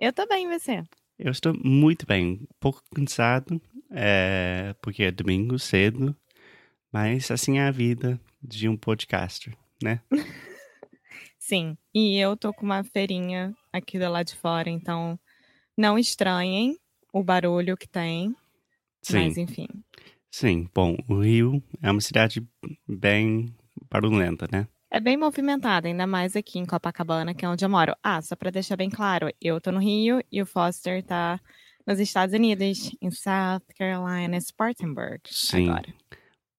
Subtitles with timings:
[0.00, 0.84] Eu tô bem, e você?
[1.18, 6.14] Eu estou muito bem, um pouco cansado, é, porque é domingo cedo,
[6.92, 10.00] mas assim é a vida de um podcaster, né?
[11.36, 15.18] Sim, e eu tô com uma feirinha aqui do lado de fora, então
[15.76, 16.78] não estranhem
[17.12, 18.36] o barulho que tem,
[19.02, 19.16] Sim.
[19.16, 19.66] mas enfim.
[20.30, 22.46] Sim, bom, o Rio é uma cidade
[22.86, 23.52] bem
[23.90, 24.68] barulhenta, né?
[24.90, 27.94] É bem movimentada, ainda mais aqui em Copacabana, que é onde eu moro.
[28.02, 31.38] Ah, só pra deixar bem claro, eu tô no Rio e o Foster tá
[31.86, 35.68] nos Estados Unidos, em South Carolina, Spartanburg, Sim.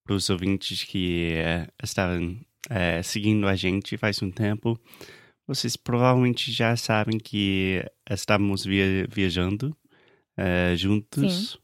[0.04, 4.80] Para os ouvintes que eh, estavam eh, seguindo a gente faz um tempo,
[5.48, 9.76] vocês provavelmente já sabem que estamos via- viajando
[10.38, 11.60] eh, juntos,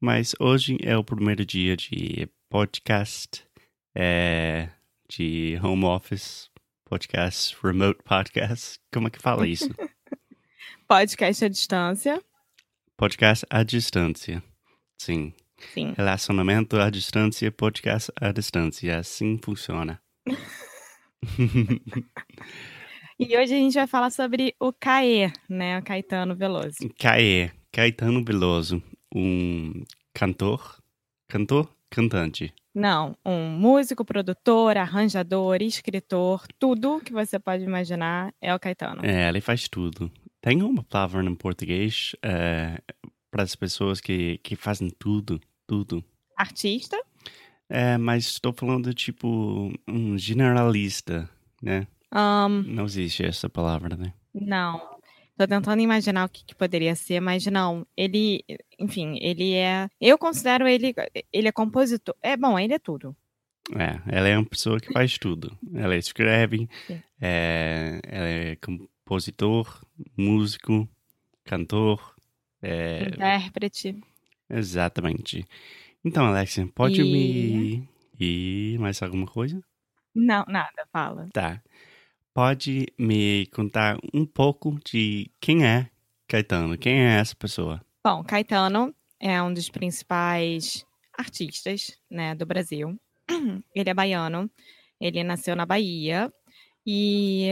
[0.00, 3.44] mas hoje é o primeiro dia de podcast,
[3.94, 4.68] eh,
[5.16, 6.48] de home office,
[6.84, 8.78] podcast, remote podcast.
[8.92, 9.68] Como é que fala isso?
[10.88, 12.22] Podcast à distância,
[12.96, 14.42] podcast à distância.
[15.00, 15.32] Sim.
[15.72, 15.94] sim.
[15.96, 18.98] Relacionamento à distância, podcast à distância.
[18.98, 20.00] Assim funciona.
[23.18, 26.78] E hoje a gente vai falar sobre o Caê, né, o Caetano Veloso.
[26.98, 28.82] Caê, Caetano Veloso,
[29.14, 30.82] um cantor,
[31.28, 32.52] cantor, cantante.
[32.74, 39.04] Não, um músico, produtor, arranjador, escritor, tudo que você pode imaginar é o Caetano.
[39.04, 40.10] É, ele faz tudo.
[40.40, 42.16] Tem uma palavra em português
[43.30, 46.02] para as pessoas que, que fazem tudo, tudo.
[46.36, 46.96] Artista,
[47.68, 51.28] É, mas estou falando tipo um generalista,
[51.62, 51.86] né?
[52.10, 54.12] ahn, Não existe essa palavra, né?
[54.34, 54.91] não.
[55.42, 57.84] Tô tentando imaginar o que, que poderia ser, mas não.
[57.96, 58.44] Ele,
[58.78, 59.88] enfim, ele é.
[60.00, 60.94] Eu considero ele.
[61.32, 62.14] Ele é compositor.
[62.22, 63.16] É bom, ele é tudo.
[63.76, 65.58] É, ela é uma pessoa que faz tudo.
[65.74, 66.68] Ela escreve,
[67.20, 69.84] é, ela é compositor,
[70.16, 70.88] músico,
[71.44, 72.14] cantor.
[72.62, 73.98] É, Intérprete.
[74.48, 75.44] exatamente.
[76.04, 77.88] Então, Alexia, pode E- me.
[78.20, 79.60] E mais alguma coisa?
[80.14, 81.28] Não, nada, fala.
[81.32, 81.60] Tá.
[82.34, 85.90] Pode me contar um pouco de quem é
[86.26, 86.78] Caetano?
[86.78, 87.84] Quem é essa pessoa?
[88.02, 90.82] Bom, Caetano é um dos principais
[91.12, 92.98] artistas, né, do Brasil.
[93.76, 94.50] Ele é baiano,
[94.98, 96.32] ele nasceu na Bahia
[96.86, 97.48] e,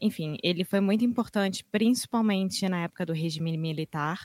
[0.00, 4.18] enfim, ele foi muito importante, principalmente na época do regime militar,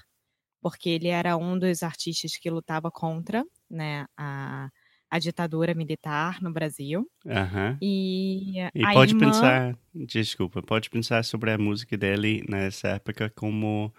[0.62, 4.70] porque ele era um dos artistas que lutava contra, né, a,
[5.10, 7.06] a ditadura militar no Brasil.
[7.28, 7.78] Aham.
[7.82, 13.32] E, E a pode irmã- pensar, desculpa, pode pensar sobre a música dele nessa época
[13.36, 13.94] como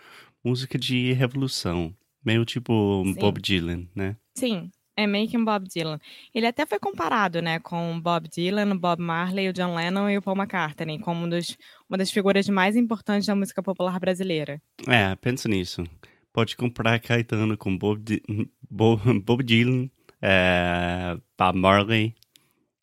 [0.44, 1.94] música de revolução,
[2.24, 3.14] meio tipo Sim.
[3.14, 4.16] Bob Dylan, né?
[4.36, 5.98] Sim, é meio que um Bob Dylan.
[6.34, 10.22] Ele até foi comparado, né, com Bob Dylan, Bob Marley, o John Lennon e o
[10.22, 11.56] Paul McCartney, como um dos,
[11.88, 14.60] uma das figuras mais importantes da música popular brasileira.
[14.86, 15.84] É, pensa nisso.
[16.32, 18.22] Pode comparar Caetano com Bob, Dy-
[18.70, 19.90] Bo- Bob Dylan,
[20.22, 22.14] é, Bob Marley,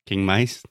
[0.06, 0.64] quem mais?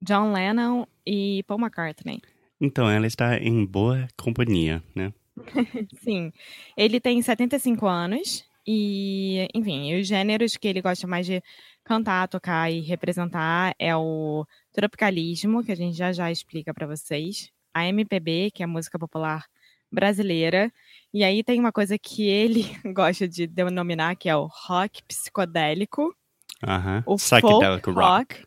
[0.00, 2.20] John Lennon e Paul McCartney.
[2.60, 5.12] Então, ela está em boa companhia, né?
[6.02, 6.32] Sim,
[6.76, 11.42] ele tem 75 anos e, enfim, os gêneros que ele gosta mais de
[11.82, 17.50] cantar, tocar e representar é o tropicalismo, que a gente já já explica para vocês,
[17.74, 19.44] a MPB, que é a música popular
[19.94, 20.72] brasileira,
[21.12, 22.64] e aí tem uma coisa que ele
[22.94, 26.14] gosta de denominar que é o rock psicodélico,
[26.66, 27.02] Aham.
[27.06, 28.46] o Psychedelic folk rock.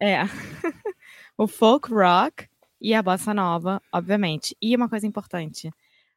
[0.00, 0.22] É.
[1.38, 2.48] o folk rock
[2.80, 4.56] e a bossa nova, obviamente.
[4.60, 5.70] E uma coisa importante,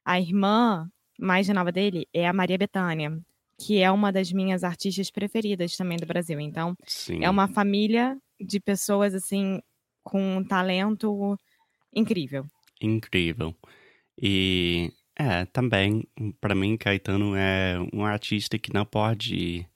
[0.04, 3.16] a irmã mais nova dele é a Maria Bethânia,
[3.58, 6.40] que é uma das minhas artistas preferidas também do Brasil.
[6.40, 7.22] Então, Sim.
[7.22, 9.60] é uma família de pessoas assim
[10.02, 11.38] com um talento
[11.94, 12.44] incrível.
[12.80, 13.54] Incrível.
[14.20, 16.06] E é, também,
[16.40, 19.66] para mim, Caetano é um artista que não pode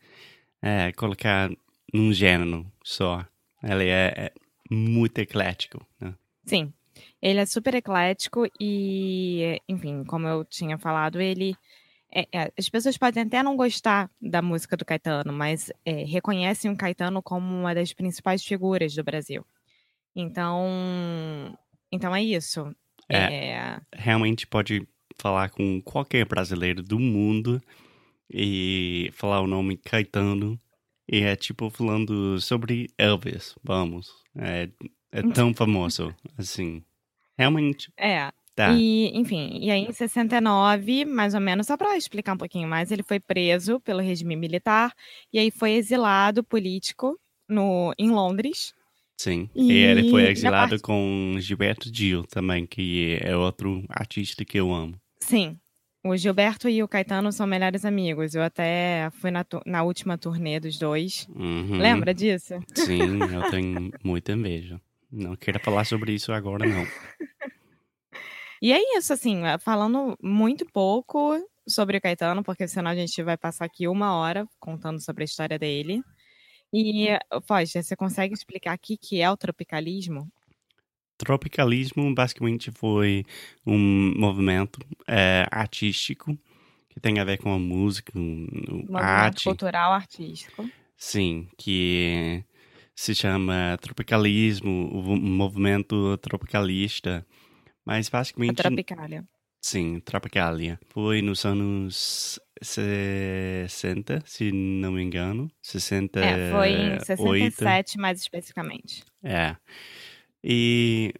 [0.63, 1.51] é, colocar
[1.93, 3.25] num gênero só.
[3.63, 4.33] Ele é, é
[4.71, 6.15] muito eclético, né?
[6.45, 6.73] Sim.
[7.21, 11.57] Ele é super eclético e, enfim, como eu tinha falado, ele.
[12.11, 16.71] É, é, as pessoas podem até não gostar da música do Caetano, mas é, reconhecem
[16.71, 19.45] o Caetano como uma das principais figuras do Brasil.
[20.17, 21.57] Então,
[21.93, 22.75] então é isso.
[23.09, 23.17] É,
[23.51, 27.61] É, realmente pode falar com qualquer brasileiro do mundo
[28.31, 30.59] e falar o nome Caetano.
[31.11, 34.13] E é tipo falando sobre Elvis, vamos.
[34.37, 34.69] É,
[35.11, 36.83] é tão famoso, assim.
[37.37, 38.31] Realmente, é.
[38.55, 38.73] tá.
[38.73, 42.91] E, enfim, e aí em 69, mais ou menos, só para explicar um pouquinho mais,
[42.91, 44.93] ele foi preso pelo regime militar
[45.33, 47.19] e aí foi exilado político
[47.49, 48.75] no, em Londres.
[49.19, 49.51] Sim.
[49.55, 54.59] E, ele foi E exilado parte- com Gilberto Gil também, que é outro artista que
[54.59, 54.95] eu amo.
[55.21, 55.59] Sim.
[56.05, 58.35] O Gilberto e o Caetano são melhores amigos.
[58.35, 61.27] Eu até fui na, tu- na última turnê dos dois.
[61.35, 61.79] Uhum.
[61.79, 62.55] Lembra disso?
[62.75, 62.99] Sim,
[63.35, 64.81] eu tenho muita inveja.
[65.11, 66.87] Não quero falar sobre isso agora, não.
[68.61, 73.37] E é isso, assim, falando muito pouco sobre o Caetano, porque senão a gente vai
[73.37, 76.03] passar aqui uma hora contando sobre a história dele.
[76.73, 80.31] E, Foster, você consegue explicar aqui o que é o tropicalismo?
[81.17, 83.25] Tropicalismo basicamente foi
[83.67, 86.39] um movimento é, artístico
[86.89, 88.47] que tem a ver com a música, um-
[88.95, 90.71] a Movimento arte, cultural artístico.
[90.97, 92.45] sim, que
[92.95, 97.27] se chama tropicalismo, o movimento tropicalista,
[97.85, 99.25] mas A basicamente, Tropicália.
[99.61, 100.79] sim, Tropicalia.
[100.89, 106.27] Foi nos anos 60, se não me engano, 68.
[106.27, 109.05] É, foi em 67, mais especificamente.
[109.23, 109.57] É.
[110.43, 111.13] E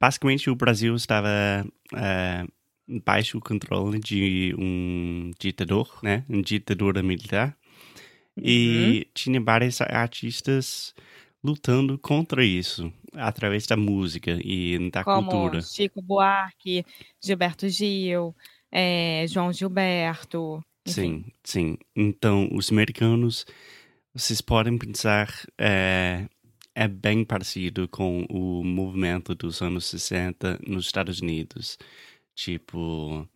[0.00, 2.44] basicamente o Brasil estava é,
[3.04, 6.24] baixo controle de um ditador, né?
[6.28, 7.56] Um ditadura militar.
[8.36, 10.94] E tinha vários artistas
[11.42, 15.60] lutando contra isso, através da música e da Como cultura.
[15.60, 16.84] Chico Buarque,
[17.22, 18.34] Gilberto Gil,
[18.72, 20.64] é, João Gilberto.
[20.86, 21.78] Sim, sim.
[21.96, 23.46] Então, os americanos,
[24.14, 25.28] vocês podem pensar,
[25.58, 26.28] é,
[26.74, 31.78] é bem parecido com o movimento dos anos 60 nos Estados Unidos.
[32.34, 33.28] Tipo,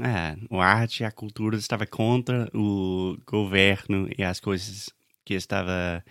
[0.00, 4.90] é, a arte e a cultura estava contra o governo e as coisas
[5.24, 6.04] que estava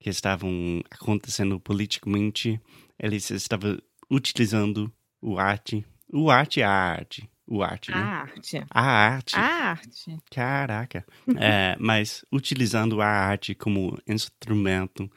[0.00, 2.60] que estavam acontecendo politicamente.
[2.98, 3.78] Eles estavam
[4.10, 8.02] utilizando o arte, o arte é a arte, o arte, A né?
[8.02, 8.64] arte.
[8.70, 9.36] A arte.
[9.36, 9.40] A
[9.70, 10.16] arte.
[10.30, 11.04] Caraca.
[11.40, 15.10] É, mas utilizando a arte como instrumento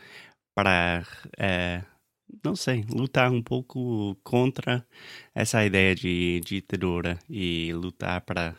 [0.55, 1.05] para,
[1.37, 1.83] é,
[2.43, 4.85] não sei, lutar um pouco contra
[5.35, 8.55] essa ideia de ditadura e lutar para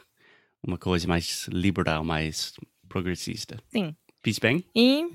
[0.66, 2.54] uma coisa mais liberal, mais
[2.88, 3.56] progressista.
[3.69, 3.94] Sim.
[4.24, 4.64] Fiz bem?
[4.74, 5.06] E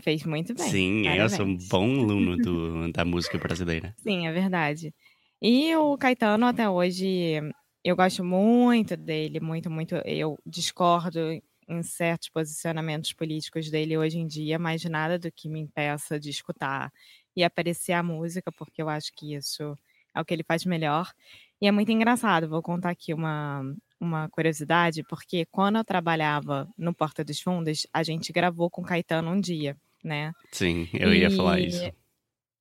[0.00, 0.68] fez muito bem.
[0.70, 1.68] Sim, eu sou um parabéns.
[1.68, 3.94] bom aluno do, da música brasileira.
[3.98, 4.94] Sim, é verdade.
[5.40, 7.40] E o Caetano, até hoje,
[7.86, 9.94] eu gosto muito dele, muito, muito.
[10.04, 11.20] Eu discordo
[11.68, 16.28] em certos posicionamentos políticos dele hoje em dia, mas nada do que me impeça de
[16.30, 16.92] escutar
[17.36, 19.76] e apreciar a música, porque eu acho que isso
[20.12, 21.12] é o que ele faz melhor.
[21.60, 23.62] E é muito engraçado, vou contar aqui uma,
[24.00, 28.84] uma curiosidade, porque quando eu trabalhava no Porta dos Fundos, a gente gravou com o
[28.84, 30.32] Caetano um dia, né?
[30.50, 31.84] Sim, eu ia falar E- isso.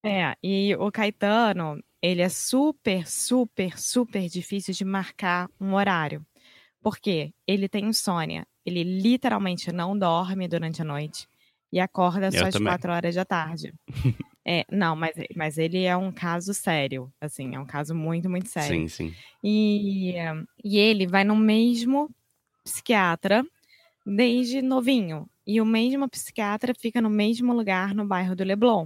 [0.04, 6.24] É, e o Caetano, ele é super, super, super difícil de marcar um horário.
[6.80, 7.34] Por quê?
[7.48, 8.46] Ele tem insônia.
[8.64, 11.28] Ele literalmente não dorme durante a noite
[11.74, 13.74] e acorda só às quatro horas da tarde.
[14.48, 18.48] É, não, mas, mas ele é um caso sério, assim, é um caso muito, muito
[18.48, 18.88] sério.
[18.88, 19.14] Sim, sim.
[19.44, 20.14] E,
[20.64, 22.12] e ele vai no mesmo
[22.64, 23.44] psiquiatra
[24.06, 25.28] desde novinho.
[25.48, 28.86] E o mesmo psiquiatra fica no mesmo lugar no bairro do Leblon.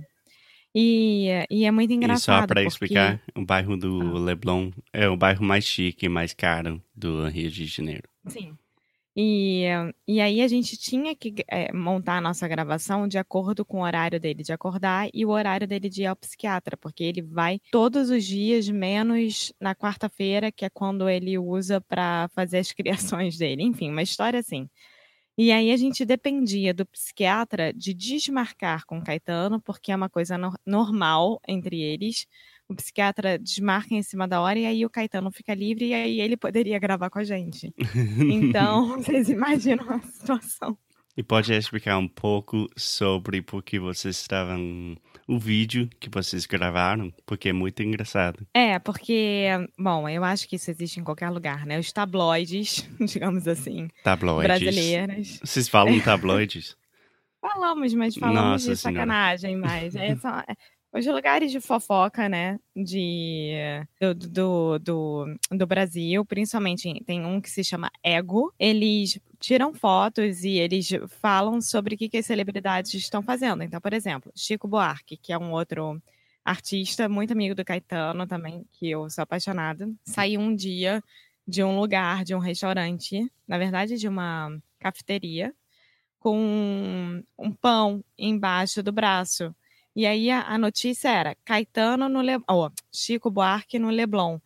[0.75, 2.41] E, e é muito E engraçado.
[2.41, 4.19] só para porque- explicar, o bairro do Ah.
[4.19, 8.07] Leblon é o bairro mais chique e mais caro do Rio de Janeiro.
[8.27, 8.55] Sim.
[9.17, 9.65] E,
[10.07, 13.83] e aí a gente tinha que eh, montar a nossa gravação de acordo com o
[13.83, 17.59] horário dele de acordar e o horário dele de ir ao psiquiatra, porque ele vai
[17.71, 22.71] todos os dias, menos na quarta-feira, que é quando ele usa para fazer as
[23.17, 23.63] criações dele.
[23.63, 24.69] Enfim, uma história assim.
[25.41, 30.09] E aí a gente dependia do psiquiatra de desmarcar com o Caetano, porque é uma
[30.09, 32.25] coisa no- normal entre eles.
[32.67, 36.19] O psiquiatra desmarca em cima da hora e aí o Caetano fica livre e aí
[36.19, 37.73] ele poderia gravar com a gente.
[38.29, 40.77] Então, vocês imaginam a situação.
[41.19, 44.95] E pode explicar um pouco sobre por que vocês estavam.
[45.27, 48.47] O vídeo que vocês gravaram, porque é muito engraçado.
[48.53, 49.47] É, porque,
[49.77, 51.77] bom, eu acho que isso existe em qualquer lugar, né?
[51.77, 54.47] Os tabloides, digamos assim, Tabloides.
[54.47, 55.39] brasileiras.
[55.43, 56.77] Vocês falam tabloides?
[57.41, 58.99] Falamos, mas falamos Nossa de Senhora.
[58.99, 60.55] sacanagem, mas é só- é,
[60.91, 63.53] os lugares de fofoca, né, de,
[63.99, 70.43] do, do, do, do Brasil, principalmente tem um que se chama Ego, eles tiram fotos
[70.43, 70.89] e eles
[71.21, 73.63] falam sobre o que, que as celebridades estão fazendo.
[73.63, 76.01] Então, por exemplo, Chico Buarque, que é um outro
[76.43, 81.03] artista muito amigo do Caetano também, que eu sou apaixonada, saiu um dia
[81.47, 85.53] de um lugar, de um restaurante, na verdade de uma cafeteria,
[86.19, 89.55] com um pão embaixo do braço.
[89.99, 92.37] E aí a, a notícia era Caetano no Le...
[92.49, 94.39] oh, Chico Buarque no Leblon.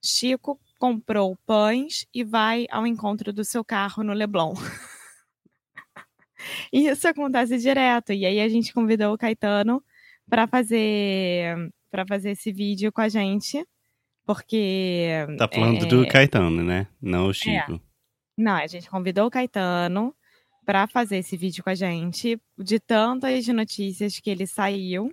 [0.00, 4.54] Chico comprou pães e vai ao encontro do seu carro no Leblon.
[6.72, 8.12] e isso acontece direto.
[8.12, 9.82] E aí a gente convidou o Caetano
[10.28, 11.56] para fazer
[11.90, 13.66] para fazer esse vídeo com a gente,
[14.24, 16.86] porque Tá falando é, do Caetano, né?
[17.02, 17.80] Não o Chico.
[18.38, 20.14] não, a gente convidou o Caetano
[20.70, 25.12] para fazer esse vídeo com a gente, de tantas notícias que ele saiu.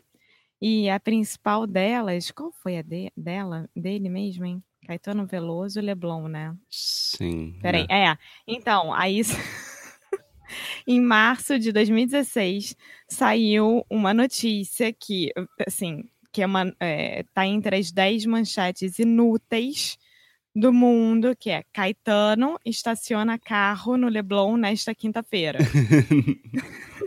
[0.62, 4.64] E a principal delas, qual foi a de- dela, dele mesmo, hein?
[4.86, 6.56] Caetano Veloso Leblon, né?
[6.70, 7.58] Sim.
[7.60, 8.06] Peraí, né?
[8.12, 8.18] é.
[8.48, 9.22] Então, aí
[10.86, 12.76] em março de 2016
[13.10, 15.32] saiu uma notícia que,
[15.66, 19.98] assim, que é uma, é, tá entre as 10 manchetes inúteis
[20.58, 25.60] do mundo, que é Caetano estaciona carro no Leblon nesta quinta-feira.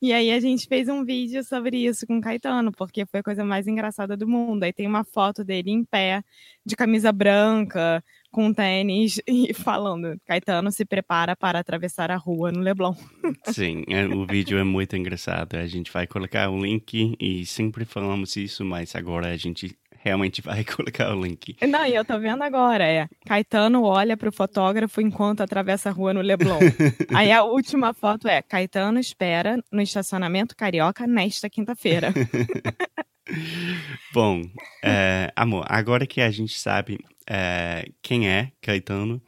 [0.00, 3.44] E aí a gente fez um vídeo sobre isso com Caetano, porque foi a coisa
[3.44, 4.62] mais engraçada do mundo.
[4.62, 6.22] Aí tem uma foto dele em pé,
[6.64, 12.60] de camisa branca, com tênis, e falando: Caetano se prepara para atravessar a rua no
[12.60, 12.94] Leblon.
[13.52, 15.56] Sim, é, o vídeo é muito engraçado.
[15.56, 20.42] A gente vai colocar o link e sempre falamos isso, mas agora a gente realmente
[20.42, 21.56] vai colocar o link.
[21.66, 23.08] Não, e eu tô vendo agora, é.
[23.24, 26.58] Caetano olha pro fotógrafo enquanto atravessa a rua no Leblon.
[27.14, 32.12] Aí a última foto é: Caetano espera no estacionamento carioca nesta quinta-feira.
[34.12, 34.42] Bom,
[34.84, 39.22] é, amor, agora que a gente sabe é, quem é Caetano,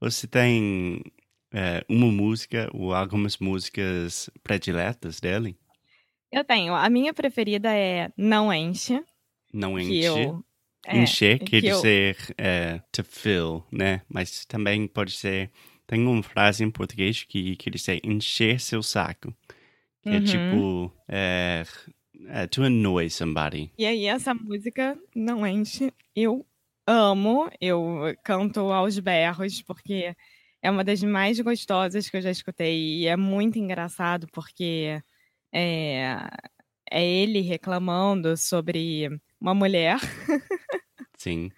[0.00, 1.00] você tem
[1.54, 5.56] é, uma música ou algumas músicas prediletas dele?
[6.32, 6.74] Eu tenho.
[6.74, 9.00] A minha preferida é Não Enche.
[9.56, 10.06] Não Que enche.
[10.06, 10.44] eu.
[10.86, 14.02] é, Encher que quer eu- dizer é, to fill, né?
[14.08, 15.50] Mas também pode ser.
[15.86, 19.32] Tem uma frase em português que quer dizer encher seu saco.
[20.02, 20.24] Que é Uhum.
[20.24, 20.92] tipo.
[21.08, 21.64] É,
[22.28, 23.72] é, to annoy somebody.
[23.78, 25.92] E aí, essa música não enche.
[26.14, 26.44] Eu
[26.86, 30.14] amo, eu canto aos berros, porque
[30.62, 33.00] é uma das mais gostosas que eu já escutei.
[33.00, 35.00] E é muito engraçado, porque
[35.52, 36.18] é,
[36.90, 39.08] é ele reclamando sobre
[39.40, 39.98] uma mulher.
[41.18, 41.50] Sim.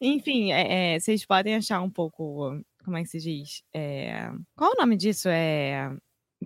[0.00, 2.58] Enfim, é- é, vocês podem achar um pouco.
[2.84, 3.62] Como é que se diz?
[3.74, 5.28] É, qual o nome disso?
[5.28, 5.94] É.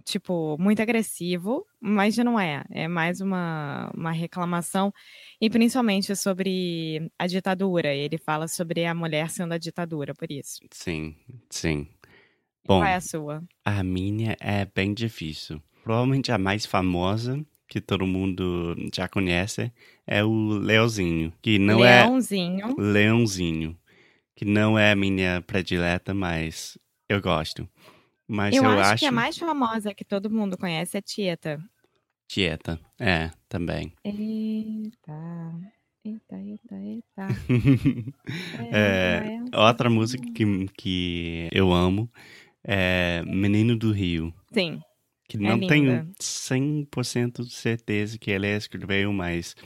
[0.04, 2.64] Tipo, muito agressivo, mas já não é.
[2.72, 4.92] É mais uma, uma reclamação,
[5.40, 7.94] e principalmente sobre a ditadura.
[7.94, 10.58] Ele fala sobre a mulher sendo a ditadura, por isso.
[10.72, 11.14] Sim.
[11.48, 11.86] Sim.
[12.66, 13.44] Bom, Qual é a sua?
[13.64, 15.62] a minha é bem difícil.
[15.84, 19.73] Provavelmente a mais famosa, que todo mundo já conhece,
[20.06, 21.33] é o Leozinho.
[21.42, 22.02] Que não é.
[22.04, 22.75] Leãozinho.
[22.78, 23.76] Leãozinho.
[24.37, 26.76] Que não é a minha predileta, mas
[27.09, 27.68] eu gosto.
[28.26, 29.00] Mas Eu, eu, acho, acho.
[29.00, 31.62] que a mais famosa que todo mundo conhece é Tieta.
[32.26, 32.80] Tieta.
[32.99, 33.92] É, também.
[34.02, 35.12] Eita,
[36.04, 37.28] eita, eita, eita.
[38.73, 42.11] É, É, outra música que, que eu amo
[42.64, 44.33] é Menino do Rio.
[44.52, 44.80] Sim,
[45.28, 45.66] Que É não linda.
[45.68, 49.56] tenho 100% de certeza que ele escreveu, mas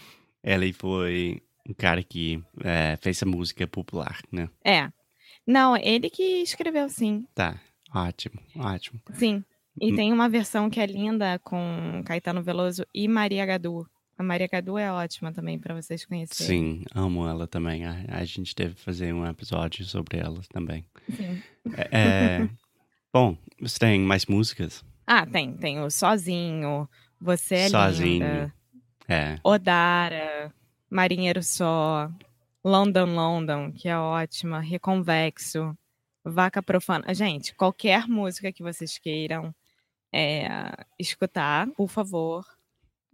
[0.43, 4.49] ele foi um cara que é, fez a música popular, né?
[4.65, 4.91] é.
[5.47, 7.27] Não, ele que escreveu, sim.
[7.35, 7.59] Tá,
[7.95, 9.01] ótimo, ótimo.
[9.15, 9.43] Sim.
[9.81, 9.97] E Hum.
[9.97, 13.89] tem uma versão que é linda com Caetano Veloso e Maria Gadu.
[14.19, 16.81] A Maria Gadu é ótima também pra vocês conhecerem.
[16.81, 17.87] Sim, amo ela também.
[17.87, 20.85] A, a gente deve fazer um episódio sobre ela também.
[21.17, 21.41] Sim.
[21.75, 22.49] É, é,
[23.15, 24.85] bom, você tem mais músicas?
[25.11, 25.55] Ah, tem.
[25.57, 26.87] Tem o Sozinho,
[27.21, 28.03] Você é Sozinho.
[28.03, 28.55] Linda,
[29.09, 30.53] É, Odara,
[30.91, 32.11] Marinheiro Só,
[32.63, 35.75] London London, que é ótima, Reconvexo,
[36.23, 37.15] Vaca Profana.
[37.15, 39.55] Gente, qualquer música que vocês queiram
[40.13, 40.47] é,
[40.99, 42.45] escutar, por favor,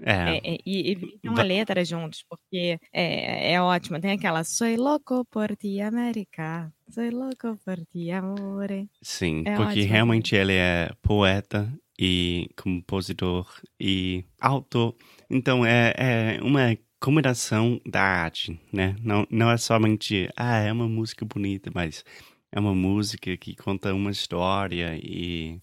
[0.03, 4.01] é, É, é, e evitem Va- a letra juntos, porque é, é ótimo.
[4.01, 6.73] Tem aquela Soy louco por ti, América.
[6.91, 8.91] Soy louco por ti, amore.
[9.01, 9.93] sim, é porque ótimo.
[9.93, 13.49] realmente ele é poeta e compositor
[13.81, 14.97] e autor.
[15.31, 18.97] Então é, é uma combinação da arte, né?
[19.03, 22.05] Não, não é somente, ah, é uma música bonita, mas
[22.53, 25.61] é uma música que conta uma história e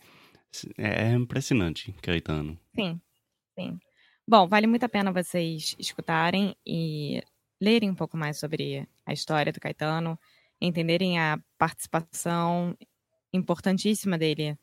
[0.78, 2.58] É impressionante, Caetano.
[2.76, 3.02] Sim,
[3.58, 3.80] sim.
[4.28, 7.22] Bom, vale muito a pena vocês escutarem e
[7.62, 10.20] lerem um pouco mais sobre a história do Caetano,
[10.62, 12.78] entenderem a participação
[13.34, 14.58] importantíssima dele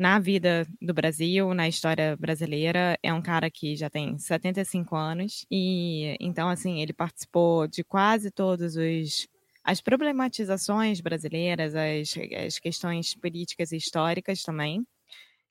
[0.00, 2.98] na vida do Brasil, na história brasileira.
[3.02, 8.30] É um cara que já tem 75 anos e então assim, ele participou de quase
[8.30, 9.28] todos os
[9.62, 12.14] as problematizações brasileiras, as,
[12.46, 14.86] as questões políticas e históricas também.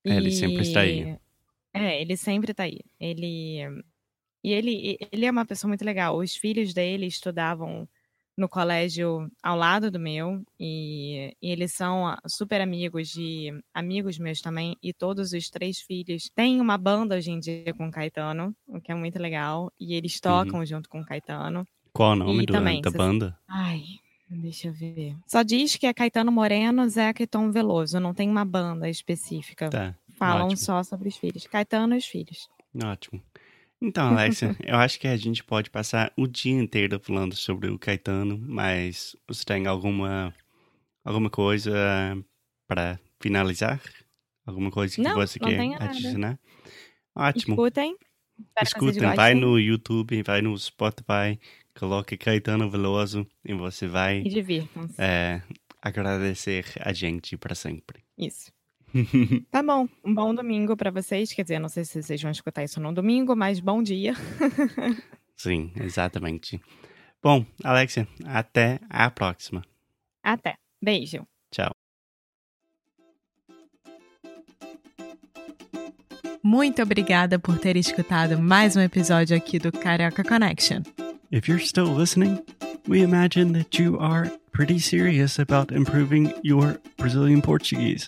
[0.03, 1.15] É, ele sempre está aí.
[1.71, 2.79] É, ele sempre está aí.
[2.99, 3.83] Ele
[4.43, 6.17] e ele, ele é uma pessoa muito legal.
[6.17, 7.87] Os filhos dele estudavam
[8.39, 14.41] no colégio ao lado do meu e, e, eles são super amigos de amigos meus
[14.41, 18.55] também e todos os três filhos têm uma banda hoje em dia com o Caetano,
[18.65, 20.21] o que é muito legal e eles uhum.
[20.21, 20.65] tocam uhum.
[20.65, 21.67] junto com o Caetano.
[21.91, 23.37] Qual o nome do, também, da banda?
[23.47, 23.83] Ai,
[24.29, 25.15] deixa eu ver.
[25.27, 29.69] Só diz que é Caetano Moreno, Zeca e Tom Veloso, não tem uma banda específica.
[29.69, 29.95] Tá.
[30.15, 30.57] Falam ótimo.
[30.57, 31.47] só sobre os filhos.
[31.47, 32.49] Caetano e os filhos.
[32.83, 33.21] Ótimo.
[33.81, 37.79] Então, Alexia, eu acho que a gente pode passar o dia inteiro falando sobre o
[37.79, 40.33] Caetano, mas você tem alguma
[41.03, 41.71] alguma coisa
[42.67, 43.81] para finalizar?
[44.45, 46.39] Alguma coisa que não, você não quer adicionar?
[47.15, 47.53] Ótimo.
[47.53, 47.95] Escutem.
[48.61, 51.39] Escutem, vai no YouTube, vai no Spotify,
[51.77, 54.95] coloque Caetano Veloso e você vai e divirtam-se.
[54.97, 55.41] É,
[55.81, 58.03] agradecer a gente para sempre.
[58.17, 58.51] Isso.
[59.51, 61.31] Tá bom, um bom domingo para vocês.
[61.33, 64.13] Quer dizer, não sei se vocês vão escutar isso no domingo, mas bom dia.
[65.35, 66.59] Sim, exatamente.
[67.21, 69.63] Bom, Alexia, até a próxima.
[70.23, 70.55] Até.
[70.81, 71.25] Beijo.
[71.51, 71.71] Tchau.
[76.41, 80.81] Muito obrigada por ter escutado mais um episódio aqui do Carioca Connection.
[81.31, 82.39] If you're still listening,
[82.87, 88.07] we imagine that you are pretty serious about improving your Brazilian Portuguese.